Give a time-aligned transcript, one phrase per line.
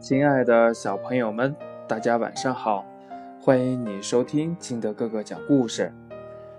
[0.00, 1.54] 亲爱的小朋友们，
[1.86, 2.86] 大家晚上好！
[3.38, 5.92] 欢迎你收听金德哥哥讲故事。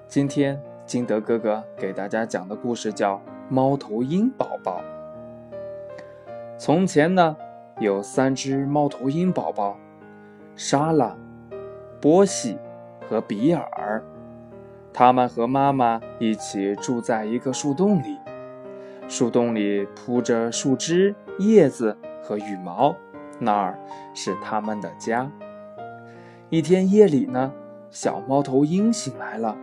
[0.07, 3.15] 今天金德哥哥给大家讲的故事叫
[3.49, 4.79] 《猫头鹰宝宝》。
[6.55, 7.35] 从前呢，
[7.79, 9.75] 有三只猫头鹰宝宝：
[10.55, 11.17] 莎拉、
[11.99, 12.59] 波西
[13.09, 14.03] 和比尔。
[14.93, 18.19] 他们和妈妈一起住在一个树洞里，
[19.07, 22.95] 树洞里铺着树枝、叶子和羽毛。
[23.41, 23.77] 那儿
[24.13, 25.29] 是他们的家。
[26.49, 27.51] 一天夜里呢，
[27.89, 29.57] 小猫头鹰醒来了，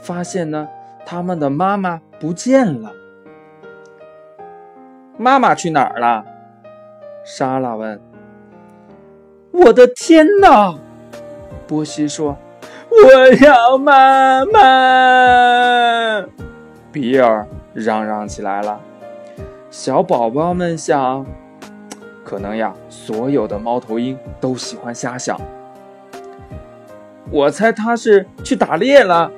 [0.00, 0.68] 发现呢，
[1.04, 2.92] 他们的妈妈不见了。
[5.18, 6.24] 妈妈去哪儿了？
[7.24, 8.00] 莎拉问。
[9.50, 10.78] 我的天哪！
[11.66, 12.36] 波西说
[12.88, 14.60] ：“我要妈妈！”
[16.92, 18.80] 比尔嚷嚷起来了。
[19.70, 21.26] 小宝宝们想。
[22.32, 25.38] 可能呀，所有的猫头鹰都喜欢瞎想。
[27.30, 29.30] 我猜他是去打猎了，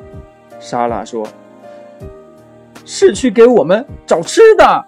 [0.60, 1.26] 莎拉说。
[2.84, 4.84] 是去给我们找吃的，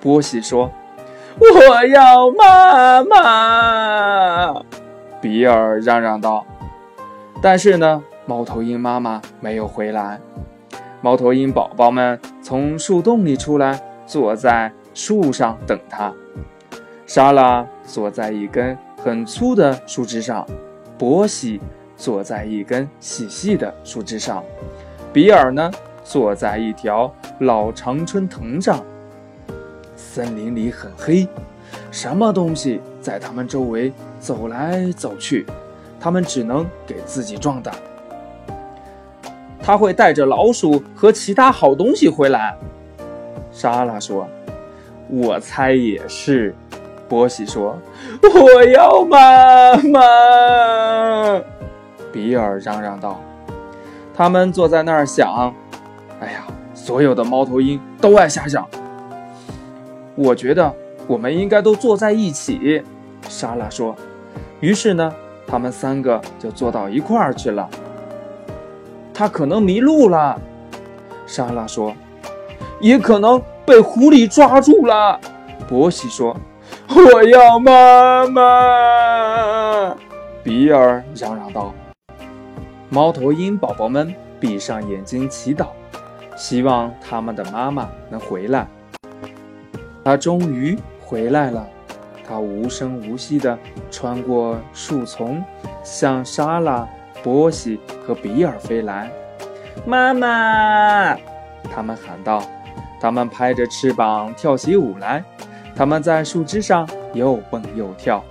[0.00, 0.70] 波西说。
[1.40, 4.62] 我要妈妈，
[5.20, 6.46] 比尔嚷嚷道。
[7.42, 10.20] 但是呢，猫头鹰妈妈没有回来。
[11.00, 16.12] 猫头鹰宝宝们从树洞里出来，坐在树上等他。
[17.06, 20.46] 莎拉坐在一根很粗的树枝上，
[20.96, 21.60] 波西
[21.96, 24.42] 坐在一根细细的树枝上，
[25.12, 25.70] 比尔呢
[26.04, 28.82] 坐在一条老常春藤上。
[29.96, 31.26] 森林里很黑，
[31.90, 35.44] 什么东西在他们周围走来走去，
[36.00, 37.74] 他们只能给自己壮胆。
[39.60, 42.56] 他会带着老鼠和其他好东西回来，
[43.52, 44.26] 莎拉说
[45.10, 46.54] ：“我猜也是。”
[47.12, 47.78] 波西说
[48.24, 50.00] ：“我要妈妈！”
[52.10, 53.20] 比尔嚷嚷道。
[54.14, 55.54] 他们坐在那儿想
[56.20, 58.66] ：“哎呀，所有的猫头鹰都爱瞎想。”
[60.16, 60.74] 我觉得
[61.06, 62.82] 我们应该都坐在一起。”
[63.28, 63.94] 莎拉说。
[64.60, 65.12] 于是呢，
[65.46, 67.68] 他们三个就坐到一块儿去了。
[69.12, 70.40] 他可能迷路了，
[71.26, 71.92] 莎拉说。
[72.80, 75.20] 也可能被狐狸抓住了，
[75.68, 76.34] 波西说。
[76.94, 79.96] 我要妈妈！
[80.44, 81.72] 比尔嚷嚷道。
[82.90, 85.68] 猫头鹰宝宝们闭上眼睛祈祷，
[86.36, 88.66] 希望他们的妈妈能回来。
[90.04, 91.66] 它终于回来了。
[92.28, 93.58] 它无声无息地
[93.90, 95.42] 穿过树丛，
[95.82, 96.86] 向莎拉、
[97.22, 99.10] 波西和比尔飞来。
[99.86, 101.16] 妈妈！
[101.74, 102.42] 他们喊道。
[103.00, 105.24] 他们拍着翅膀跳起舞来。
[105.74, 108.22] 他们在树枝上又蹦又跳，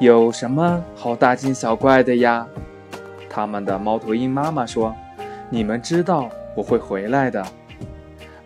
[0.00, 2.46] 有什么好大惊小怪的呀？
[3.28, 4.94] 他们的猫头鹰妈妈说
[5.50, 7.44] ：“你们知道我会回来的。”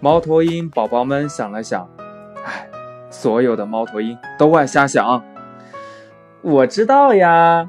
[0.00, 1.88] 猫头鹰宝宝们想了想，
[2.44, 2.66] 唉，
[3.10, 5.22] 所有的猫头鹰都爱瞎想。
[6.42, 7.68] 我知道呀，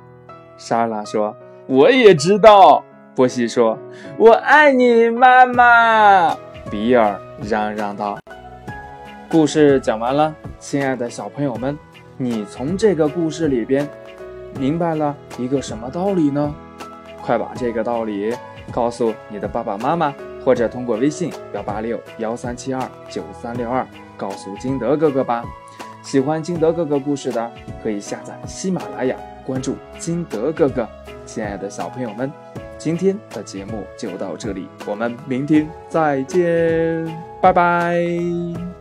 [0.57, 1.35] 莎拉说
[1.67, 2.83] ：“我也知道。”
[3.13, 3.77] 波西说
[4.17, 6.35] ：“我爱你，妈妈。”
[6.71, 8.17] 比尔嚷嚷道。
[9.31, 11.77] 故事讲完了，亲爱的小朋友们，
[12.17, 13.87] 你从这个故事里边
[14.59, 16.53] 明白了一个什么道理呢？
[17.21, 18.35] 快把这个道理
[18.73, 23.87] 告诉你的爸爸妈妈，或者通过微信幺八六幺三七二九三六二
[24.17, 25.45] 告诉金德哥哥吧。
[26.03, 29.15] 喜欢金德哥哥故事的，可以下载喜马拉雅，
[29.45, 30.85] 关注金德哥哥。
[31.25, 32.29] 亲爱的小朋友们，
[32.77, 37.05] 今天的节目就到这里，我们明天再见，
[37.41, 38.80] 拜拜。